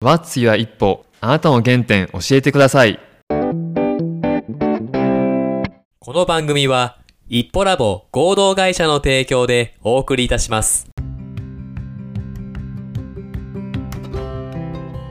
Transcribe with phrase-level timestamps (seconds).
[0.00, 1.04] What's Your 一歩。
[1.20, 3.00] あなたの原点教えてください。
[5.98, 10.88] この番組は、一歩ラボ合同会社の提供でお送りいたします。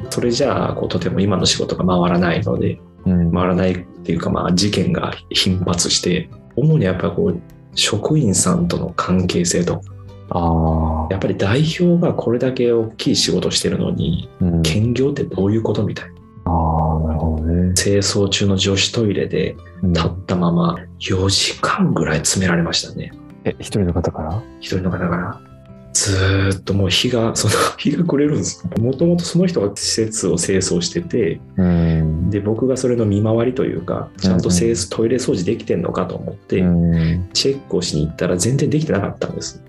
[0.10, 3.34] それじゃあこうとても今の仕事が回らないのでうん。
[3.34, 7.42] 回らないっていうかまあ事件が頻発して主にやっぱこう
[7.76, 9.97] 職員さんとの関係性とか
[10.30, 14.62] ああやっぱり代表がこれだけ大きい仕事してるのにうん。
[14.64, 16.12] 兼業ってどういうことみたいな。
[16.52, 17.74] ああなるほどね。
[17.76, 19.94] 清掃中の女子トイレでうん。
[19.94, 23.12] 立ったまま4時間ぐらい詰められましたね。
[23.46, 24.44] え一人の方から？
[24.60, 25.42] 一人の方から。
[25.94, 32.30] ずーっともう日が その日が暮れるんですもともとその人が施設を清掃しててうん。
[32.30, 37.30] で僕がそれの見回りというかちゃんと清掃トイレ掃除できてんのかと思って、うん。
[37.34, 39.60] チェックをしに行ったら全然できてなかったんです。
[39.62, 39.67] うん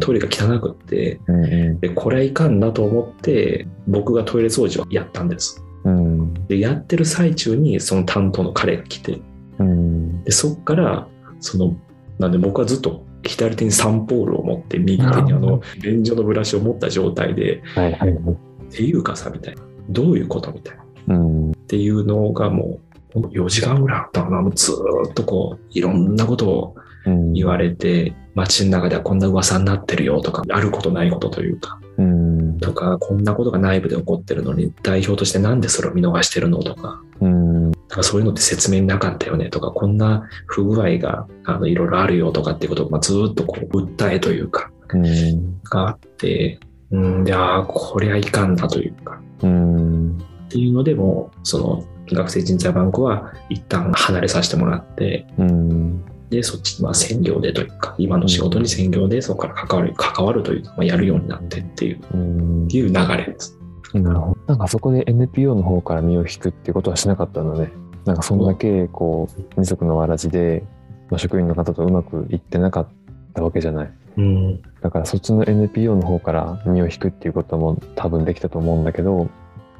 [0.00, 5.62] トイレが汚くってうんでこれはいかんなと思って僕がトイレ掃除をやったんです。
[5.84, 6.34] うん。
[6.48, 9.20] でやってる最中にその担当の彼が来て。
[9.58, 10.24] うん。
[10.24, 11.06] でそっから
[11.40, 11.76] その
[12.18, 18.34] なんで僕はずっと左手にサンポールを持って右手にあの便所のブラシを持った状態ではいはいはい。
[18.34, 18.36] っ
[18.70, 19.62] ていうかさみたいな。
[19.90, 21.16] どういうことみたいな。
[21.16, 21.50] うん。
[21.50, 22.80] っていうのがも
[23.14, 24.50] う4時間ぐらいあったかな。
[24.54, 27.32] ずーっとこういろんなことをうん。
[27.34, 32.58] 言われて街の中ではこんな噂になってるよとかあることないことというかうん。
[32.58, 37.70] とかこんなことが内部で起こってるのに代表としてなんでそれを見逃してるのとかうん。
[37.70, 45.60] だからそういうのって説明になかったよねとかこんな不具合があのいろいろあるよとかっていうことを、まあ、ずーっとこう訴えというかうん。
[45.62, 46.58] があって
[46.90, 50.18] うんでああこりゃいかんだというかうん。
[50.18, 63.58] っていうのでもうその学生人材バンクは一旦離れさせてもらってうんでそっちまあ専業でというか今の仕事に専業でそこから関わる関わるというか、まあ、やるようになってっていううんっていう流れです。
[63.92, 64.36] なるほど。
[64.46, 67.72] なんかそこで NPO の方から身を引くっていうことはしなかったのね。
[68.04, 70.64] なんかそんだけこう二足のわらじで、
[71.10, 72.88] まあ、職員の方とうまくいってなかっ
[73.34, 73.92] たわけじゃない。
[74.16, 79.28] うんだからそっちの NPO の方から身を引くっていうことも多分できたと思うんだけど、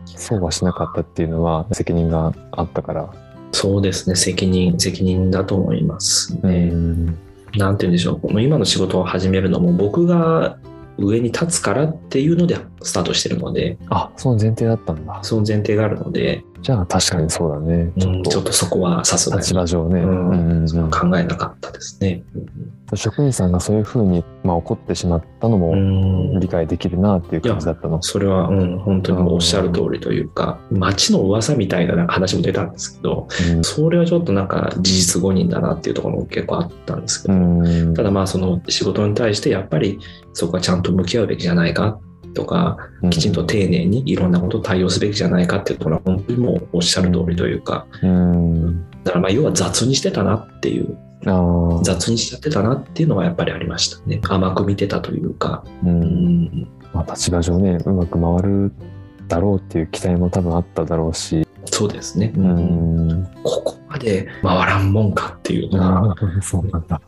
[0.07, 3.13] そうはしなかったっていうのは責任があったから。
[3.55, 6.67] そうですね責任責任だと思いますね。
[6.67, 7.07] ん。
[7.57, 10.59] なんて言うんでしょうこの今の仕事を始めるのも僕が
[10.99, 15.21] 上に立つからっていうのでスタートしてるのであ、その前提だったんだ。
[15.23, 17.93] その前提があるので、じゃあ確かにそうだね。
[17.99, 20.01] ちうんょっとちょっとそこはさすがに立場上ね。
[20.01, 22.25] うん考えなかったですね。
[22.95, 28.03] 職員さんがそういうふうに、まあ、怒ってしまったのうもん理解できるなっていう感じだったの。
[28.03, 39.99] それは、うん、本当におっしゃる通りというか、街の噂みたいな話も出たんですけど、うんそれはちょっとなんか事実誤認だなっていうところも結構あったんですけうど、んただまあその仕事に対してやっぱり
[40.33, 42.01] そこはちゃんと向き合うべきじゃないか
[42.35, 42.77] とか、
[43.11, 48.91] きちんと丁寧にいろんなことを対応すべきじゃないかっていうところは本当にもうおっしゃる通りというか、うん。
[49.05, 50.97] だからまあ要は雑にしてたなっていう。
[51.83, 54.21] 雑にしちゃってたなっていうのはやっぱりありましたね。
[54.29, 55.89] 甘く見てたというか、う。
[55.89, 56.03] うん
[56.45, 58.73] ん、まあ、立場上ね、うまく回る
[59.27, 61.47] だろうっていう期待も多分あっただろうし。
[61.67, 62.33] そうですね。
[62.37, 63.25] ううんん。
[63.43, 67.01] ここまで回らんもんかっていうのは、 そうなんだ。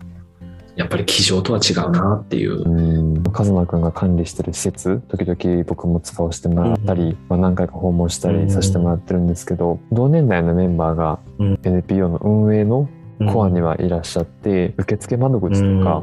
[0.77, 2.63] やっぱり机上とは違うなっていう
[3.37, 3.43] う。
[3.43, 3.45] ん。
[3.45, 11.61] カズマくんが管理してる施設、時々僕も使わせてもらったり、まあ、何回か訪問したりさせてもらってるんですけど、同年代のメンバーがうん。
[11.63, 12.89] NPO の運営の
[13.33, 16.03] コアにはいらっしゃって、受付窓口とか、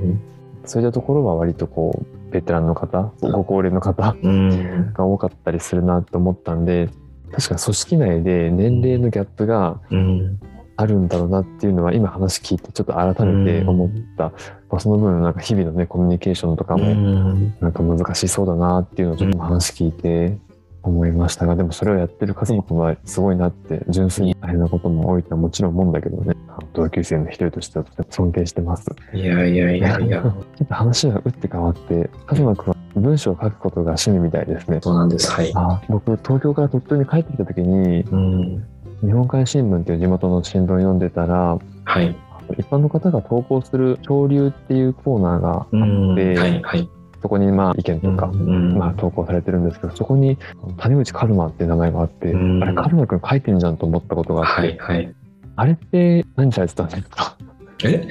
[0.65, 6.89] そういったところは割とこうベテランの方ご高齢の方うん、が多かったりするなと思ったんで
[7.31, 10.39] 確かに組織内で年齢のギャップがうん、
[10.75, 14.33] あるんだろうなっていうのは今話聞いてちょっと改めて思った、ま
[14.71, 20.37] あ、その分なんか日々のねコミュニケーションとかうもん、なんか難しそうだなっていうのをちょっと話聞いて
[20.81, 26.35] 思いましたがでもそれをやってる家族はすごいなって純粋に大変なことも多いとはもちろん思うんだけどね
[26.73, 28.85] 同級生の一人としてはとても尊敬してます。
[29.13, 30.29] いやいやいやいや、ちょ
[30.63, 34.79] っと話が打って変わって、カズマ君は文章を書くことが趣味みたいですね。
[34.81, 35.31] そうなんです。
[35.31, 35.51] はい。
[35.55, 38.65] あ僕、東京から鳥取に帰ってきた時に、うん、
[39.03, 42.15] 日本海新聞っていう地元の新聞を読んでたら、はい。
[42.57, 46.89] 一般の方が投稿する潮流っていうコーナーがあうん、って、はい、はい。
[47.21, 50.37] そこにまあ意見とか、うんまあ投稿されてるんですけど、そこに
[50.77, 55.15] 谷口カルマっていう名前があって、うんあれカルマ君書いてんじゃんと思ったことがあって、はい、はい。
[55.55, 57.37] あれって何されてたんですか？
[57.85, 58.07] え？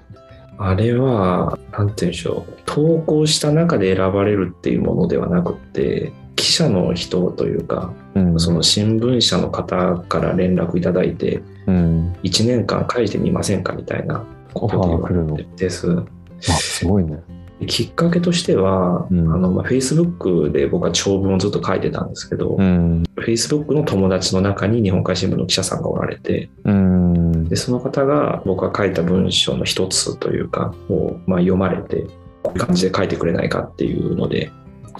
[0.58, 2.52] あれは、なんて言うんでしょう。
[2.64, 6.25] 投稿した中で選ばれるっていうものではなくて、記
[6.56, 8.40] 者の人というか、うん。
[8.40, 12.12] その新聞社の方から連絡いただいて、うん。
[12.22, 14.24] 1年間書いてみませんかみたいな
[14.54, 15.90] ことで言われてです。
[15.90, 17.18] あ、すごいね。
[17.66, 23.04] きっかけとしては、うんあのまあ、Facebook で僕は長文をずっと書いてたんですけど、うん。
[23.16, 27.48] Facebook の友達の中に日本海新聞の記者さんがおられて、うん。
[27.48, 32.06] でその方が僕が書いた文章の一つというかを、まあ、読まれて、
[32.42, 34.52] こういう感じで書いてくれないかっていうので、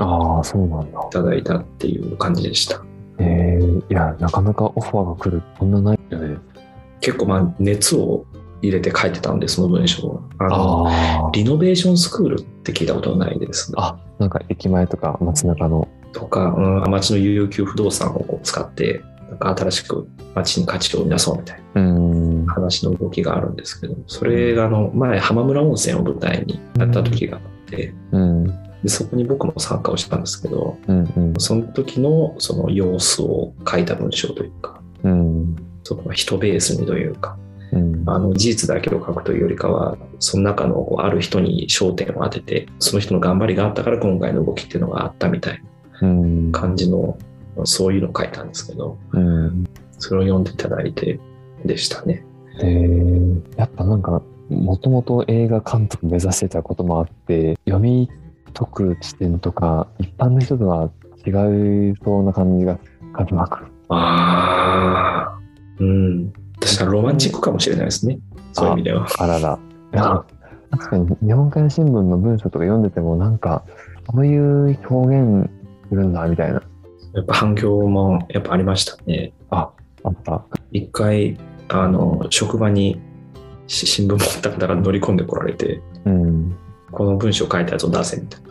[0.05, 1.01] ああ、そうなんだ。
[1.01, 2.83] いただいたっていう感じでした。
[3.19, 5.43] ええいや、なかなかオファーが来る。
[5.59, 6.39] こんなないよね。
[7.01, 8.27] 結構まあ熱を
[8.63, 10.23] 入れて書いてたんで、その文章を。
[10.39, 13.73] あのあリノベーションスクールって聞いたことないです。
[13.77, 13.99] あ。
[14.19, 15.89] なんか駅前とか街中の。
[16.13, 22.47] とか、うん、町の有給不動産をこう使って、なんか新しく町に価値を生み出そうみたいなうん。
[22.47, 28.66] 話の動きがあるんですけど、それがあの前、浜村温泉を舞台にやった時があって、うん。
[28.87, 31.13] でそこに僕も参加をしたんですけど、うん。
[31.17, 31.35] うん。
[31.39, 35.57] その時のその様子を書いた文章というか、うん。
[35.83, 37.37] その人ベースにというか、
[37.73, 38.09] うん。
[38.09, 45.61] あの事実だけを書くというよりかは、その中のこうある人に焦点を当てて、その人の頑張りがあったから今回の動きっていうのがあったみたい
[46.03, 46.53] うん。
[46.53, 47.19] な感じの、
[47.65, 49.65] そういうのを書いたんですけど、うん。
[49.99, 51.19] それを読んでいただいて
[51.65, 52.25] でしたね。
[52.63, 58.09] えー、やっぱなんか、もともと映画監督目指してたこともあって、読み
[58.57, 60.91] 解く視点とか、一般の人とは
[61.27, 62.79] 違いそうな感じが、
[63.13, 63.67] 数なく。
[63.91, 65.39] ああ、
[65.79, 66.33] うん。
[66.57, 68.19] 私はロマンチックかもしれないですね。
[68.55, 69.07] そういう意味では。
[69.19, 69.59] あらら。
[70.71, 73.63] 確かに日本海新聞の文章とか読んでても、なんか、
[74.07, 75.51] こういう表現
[75.89, 76.63] するんだ、みたいな。
[77.15, 79.33] やっぱ反響もやっぱありましたね。
[79.51, 79.71] あ
[80.09, 80.43] った。
[80.73, 81.39] 一回、
[81.69, 83.01] あの、職場に
[83.67, 86.57] し新聞持った方が乗り込んでこられて、うん。
[86.91, 88.46] この文章書いたやつを出せみたい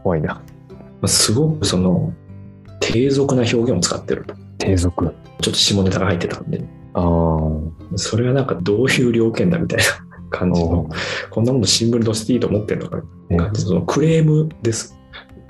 [0.00, 0.02] な。
[0.02, 0.34] 怖いな。
[0.34, 0.42] ま
[1.02, 2.12] あすごくその、
[2.80, 4.34] 低俗な表現を使ってると。
[4.58, 5.14] 低俗。
[5.40, 6.62] ちょっと下ネタが入ってたんで、
[6.94, 7.98] ああ。
[7.98, 9.84] それはなんかどういう了見だみたいな
[10.30, 10.88] 感じの、
[11.30, 14.96] こんなもの新聞に載せていいと思ってるのかえ感じそのクレームです。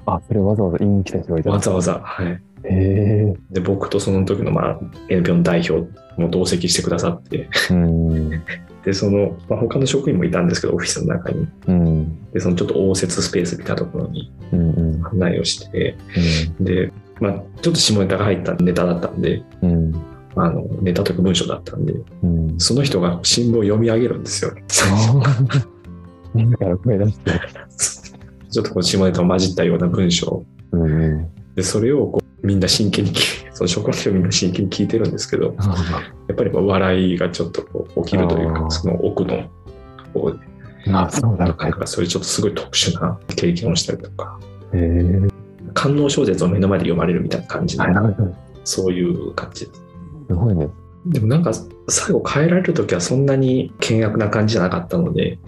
[0.06, 1.50] あ、それわざわざ言いに来た人がいた。
[1.50, 2.00] わざわざ。
[2.02, 2.26] はい。
[2.28, 3.34] へえ。
[3.50, 5.88] で、僕とその時の、まあ、NPO の代表
[6.20, 8.42] も同席してくださって、うん。
[8.84, 11.46] で、その、まあ、他の職員もいたんですけど、オフィスの中に。
[11.66, 12.30] うん。
[12.32, 14.70] で、そのちょっと応接スペースみたいなところにうん。
[14.70, 15.06] うん。
[15.06, 15.96] 案内をして、
[16.60, 19.94] で、まあ、ちょっと下ネタが入ったネタだったんで、うん。
[20.36, 22.58] あの、ネタというか文章だったんで、うん。
[22.58, 24.52] その人が新聞を読み上げるんですよ。
[26.34, 27.30] 自ら声出して。
[28.50, 30.44] ちょっとこう下ネタを混じったような文章。
[30.72, 31.28] うんうん。
[31.54, 35.54] で、それをこうみんな真剣に聞い、その職場の人みんな真剣に聞いてるんですけど、
[36.28, 39.50] やっぱり笑いがちょっとこう起きるというか、その奥の
[40.14, 40.38] 方で、
[40.86, 44.38] まあ、そうなんかそういうちょっとすごい特殊な経験をしたりとか。
[45.72, 48.14] 官能小説を目の前で読まれるみたいな感じの、はい
[48.64, 49.80] そういう感じです。
[50.28, 50.68] すごいね。
[51.06, 51.52] でもなんか
[51.88, 55.38] 最後変えられる時はそんなに険悪な感じじゃなかったので、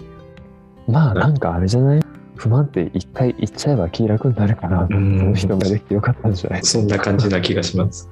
[0.87, 2.02] まあ、なんかあれじゃない？
[2.43, 6.63] 不満って一回言っちゃえば気楽になるから、そんの人ができてよかったんじゃない？
[6.65, 8.11] そんな感じな気がします。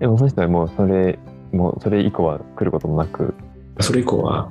[0.00, 1.18] でもその人はもうそれ、
[1.52, 3.34] もうそれ以降は来ることもなく、
[3.78, 4.50] それ以降は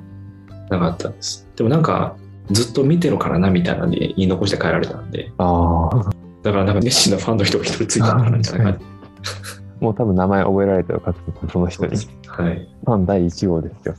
[0.70, 1.46] なかったです。
[1.56, 2.16] でもなんか
[2.50, 6.10] ずっと見てるからなみたいなので言い残して帰られたんで、ああ、
[6.42, 8.80] だからなんか熱心なファンの人が一人ついたのかなじゃないか
[9.80, 11.14] もう多分名前覚えられてるか
[11.52, 11.96] その人に。
[12.28, 12.68] はい。
[12.86, 13.94] ファン第1号ですよ。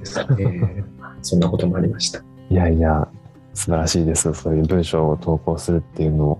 [0.00, 0.84] ですね。
[1.22, 2.20] そんなこともありました。
[2.50, 3.08] いやいや、
[3.54, 4.32] 素晴らしいです。
[4.34, 6.38] そういう文章を投稿するっていうのを。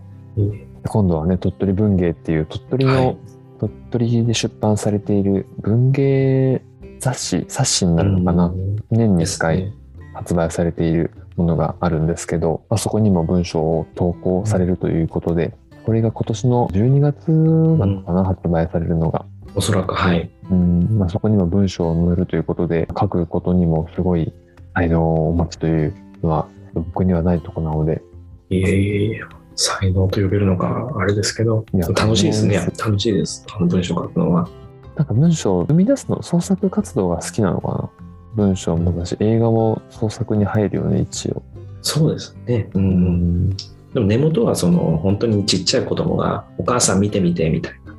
[0.88, 3.16] 今度はね、鳥取文芸っていう鳥取の、はい
[3.60, 6.62] 鳥取で出版されている文芸
[6.98, 8.50] 雑誌、冊子になるのかな？
[8.90, 9.74] 年に1です回ね。
[10.14, 19.26] 発売されているものがあるんですけど、まあ、そこにも文章を投稿されるということで、これが今年の12月なのかな、発売されるのが。
[19.54, 20.30] おそらく、はい。
[20.50, 24.32] うんまあ、そこにも文章を載るということで、書くことにもすごい
[24.74, 28.02] 才能をお持ちというのは、僕にはないとこなので、
[28.48, 29.20] いえいえ
[29.56, 32.56] 才能と呼べるのか、あれですけど、楽しいですね。
[32.78, 33.46] 楽しいです。
[33.54, 34.48] あの文章書くのは。
[34.96, 37.90] なんか文章を生み出すの、創作活動が好きなのかな。
[38.34, 41.42] 文章もだし、映画も創作に入るよね、一応。
[41.82, 42.70] そうですね。
[42.74, 42.78] う。
[42.78, 47.90] うんでも根元はその本当にちっちゃい子供がお母さん見てみてみたいな。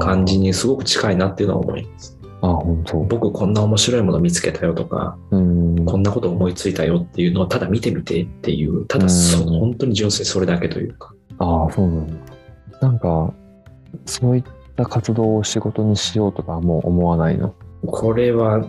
[0.00, 2.18] 感じにすごく近いなっていうのは思います。
[2.42, 2.98] あ、本当。
[2.98, 5.49] 僕こんな面白いもの見つけたよとか、うん。
[5.86, 11.14] こんなこと思いついたよっていうのをただ見てみてっていう、ただそうん本当に純粋にそれだけというか。
[11.38, 12.14] ああ、そうなんだ。
[12.80, 13.32] なんか、
[14.06, 14.44] そういっ
[14.76, 17.54] た活動を仕事にしようとかはもう思わないの？
[17.86, 18.64] これは、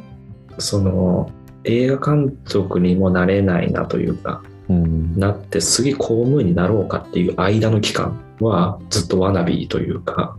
[0.57, 1.29] その
[1.63, 5.17] 映画監督にもなれないなというか、うん。
[5.17, 10.37] なって次公務員になろうかっていう間の期間はずっとワナビーというか、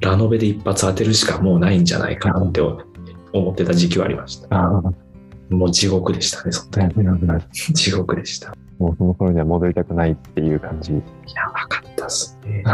[0.00, 2.60] ラノベで一発当てるしかもうないんじゃないかなって
[3.32, 4.54] 思ってた時期はありました。
[4.54, 4.82] ああ、
[5.50, 6.88] もう地獄でしたね、その
[7.38, 7.48] 時。
[7.74, 8.54] 地獄でした。
[8.78, 10.92] もうその頃には戻りたくないっていう感じ。
[10.92, 11.00] や
[11.46, 12.64] ばかったっすね。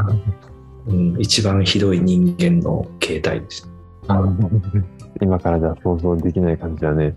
[0.86, 3.68] うん、一番ひどい人間の形態でした。
[5.20, 7.14] 今からじゃ想像できない感じだね。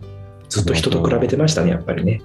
[0.50, 2.22] ずっと人と比べてましたね、やっぱりね。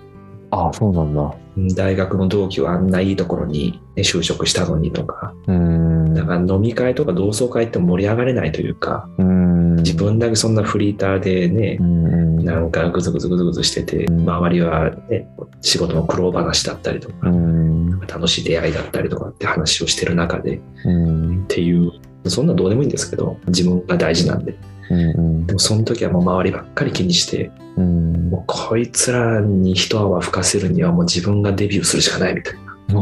[0.50, 1.34] ああ、そうなんだ。
[1.56, 6.14] うん大学の同期はあんないいところに、ね、就職したのにとか、うーん。
[6.14, 9.76] だから飲み会とか同窓会って盛り上がれないというか、うーん。
[9.76, 12.27] 自分だけそんなフリーターでねう、ん。
[12.48, 15.28] なんかぐずぐずぐずぐずしてて、うん周りはね、
[15.60, 18.00] 仕事の苦労話だったりとうか、ん。
[18.00, 21.44] 楽しい出会いだったりとかって話をしてる中でっうん。
[21.46, 21.92] ていう、
[22.26, 24.56] そんなどうでもいいんですけど、自分が大事なんで。
[24.90, 25.46] うん。
[25.46, 28.30] でもその時はもう周りばっかり気にして、うん。
[28.30, 32.98] もうこいつらに一泡吹かせるにはもう自分がデビューするしかないみたいな。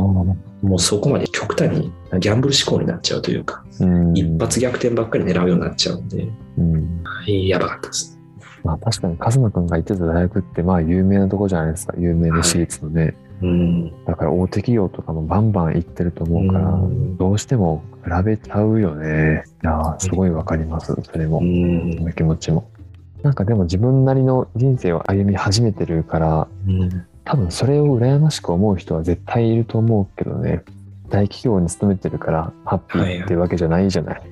[0.63, 4.17] もうそこまで極端にギャンブル思考になっちゃうというか、うん。
[4.17, 7.05] 一発逆転ばっかり狙うようになっちゃうんで、うん。
[7.27, 8.16] やばかったです。
[8.65, 11.95] まあ確かに、カズマくんが行ってた大学って、まあ有名なとこじゃないですか。
[11.99, 13.17] 有名な私立のね。
[13.43, 14.05] うん。
[14.05, 19.45] だから大手企業とかもバンバン行ってると思うから、うんどうしても比べちゃうよね。
[19.63, 20.95] いやーすごいわかります。
[21.03, 21.43] それもう。
[21.43, 22.69] んその気持ちも。
[23.23, 30.63] なんかでも自分なりの人生を歩み始めてるから、うん多分それを羨ましく思う人は絶対いると思うけどね。
[31.09, 34.21] 大企業に勤めてるからハッピーっていうわけじゃないじゃない。
[34.21, 34.27] はい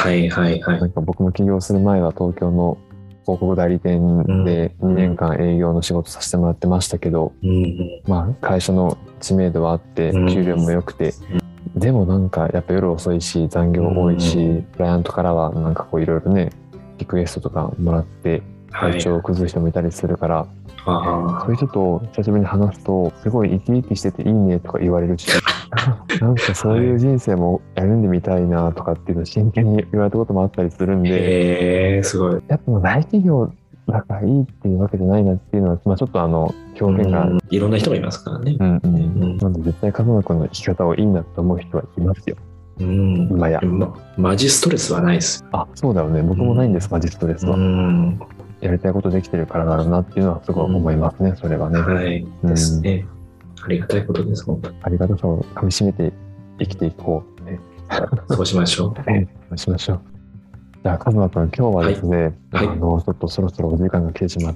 [0.00, 0.60] はいはい。
[0.60, 2.78] なんか僕も起業する前は東京の
[3.22, 8.02] 広告代理店で2年間営業の仕事させてもらってましたけど、うん。
[8.06, 10.28] まあ会社の知名度はあってうん。
[10.28, 11.12] 給料も良くて、
[11.76, 14.62] でもなんかやっぱ夜遅いし残業多いし、うん。
[14.62, 16.50] クライアントからはなんかこういろいろね
[16.98, 18.92] リクエストとかもらってはい。
[18.92, 20.46] 体調を崩す人もいたりするから、
[20.86, 25.28] あそういう人と久しぶりに話すとすごい生き生きしてていいねとか言われるし
[26.20, 31.02] なんかそういう人生も歩んでみたいなとかっていうのを真剣に言われたこともあったりするんあ。
[31.04, 32.42] で、へえ、すごい。
[32.48, 33.52] やっぱ大企業
[33.88, 38.56] だからいいっていうわけじゃないなっていうのは、まあ、ちょっとあの表現が、うんいろんな人もいますからね。
[38.58, 42.36] うんうんうんなんで絶対風間君の生き方をいいなと思う人はいますよ
[42.78, 43.28] うん。
[43.30, 45.44] 今やま、マジストレスはないです。
[45.52, 48.20] あそうだよね僕もないんです、マジストレスは、うん。
[48.60, 52.26] やりたいことできてるからだろうなっていうのはすごい思いますね、それはね、はい。
[52.44, 53.06] ですね。
[53.62, 54.76] ありがたいことです、本当に。
[54.82, 56.12] ありがたさをかみしめて
[56.58, 57.60] 生きていこう、ね、
[58.28, 58.94] そうしましょう。
[59.50, 60.00] そうしましょう。
[60.82, 62.68] じゃあ風間君今日はですね、はい。
[62.68, 64.54] あのちょっとそろそろお時間が来てしまっ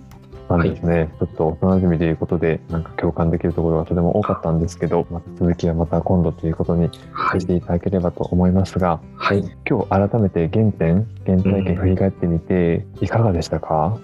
[0.48, 7.40] たんですね、ちょっと幼馴染ということでなんか共感できるところがとても多かったんですけど、また続きはまた今度ということにはい。
[7.40, 9.44] していただければと思いますが、はい。
[9.68, 13.98] 今日改めて原点原体験振り返ってみていかがでしたか、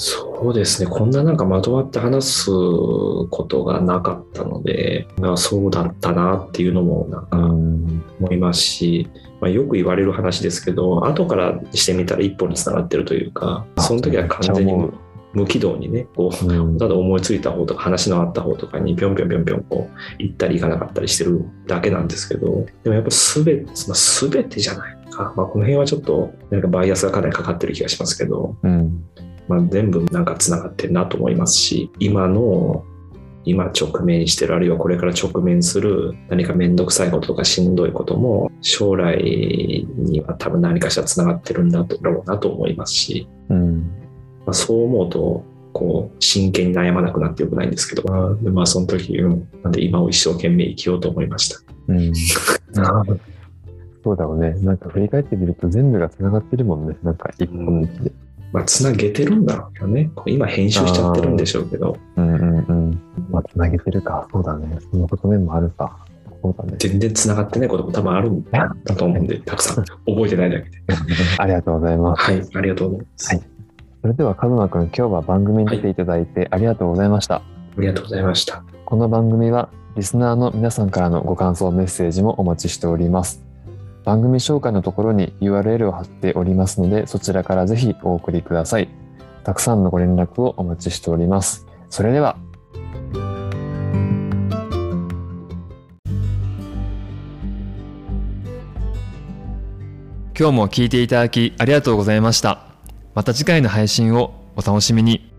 [0.00, 0.88] そうですね。
[0.88, 14.90] こんななんかまとまって話すことがなかったので、まあ、そうだったなっていうのもなんうかん思いますし、まあ、よく言われる話ですけど、後からしてみたら一本につながってるというか、あその時は完全に
[15.32, 16.78] 無軌道にね、こう、うん。
[16.78, 23.74] ただ思いついた方とか話のあった方とかにぴょんぴょんぴょんぴょんこう行ったり行かなかったりしてるだけなんですけどでもやっぱすべ,、まあ、
[24.30, 28.97] 全てじゃないか、まあ、この辺はちょっとなんかバイアスがかなりかかってる気がしますけど、うん
[29.48, 32.84] まあ、全部なんかつながってるなと思いますし今の
[33.44, 43.90] 今直面してるあるいはこれから直面する何か面倒くさいこととかしんどいことも将来には多分何かしらつながってるんだろうなと思いますし、うん。
[44.44, 51.60] まあ、そう思うとこう真剣に悩まなくなってよくないんですけど、まあ、でまあその時、うんなんで今を一生懸命生きようと思いました。
[51.88, 52.12] うん。
[54.04, 54.54] そうだろうね。
[54.60, 56.96] なんか振り返ってみると全部がつながってるもんね。
[57.02, 58.12] なんか一本道で、
[58.52, 60.10] まあ、つなげてるんだろうけどね。
[60.26, 65.98] 今編集しちゃってるんでしょうけど、うんうんうんまあつなげてるかそうだねそのこと面もあるか
[66.42, 70.78] そうだね全然つながってないことも多分あるんだと思うんで、たくさん覚えてないだけで。
[71.38, 73.34] ありがとうございますはい、ありがとうございます。
[73.34, 73.58] はい
[74.00, 77.36] それでは、カズマくん、今日は番組に出ていただいてありがとうございました。
[77.36, 77.42] あ
[77.76, 78.62] りがとうございました。
[78.84, 83.47] この番組は、リスナーの皆さんからのご感想、メッセージもお待ちしております。
[84.08, 88.88] 番組紹介のところに URL を貼っておりますので、そちらからぜひお送りください。
[89.44, 91.66] たくさんのご連絡をお待ちしております。
[91.90, 92.38] それでは、
[100.34, 102.64] 今日も聞いていただきありがとうございました。
[103.14, 105.37] また次回の配信をお楽しみに。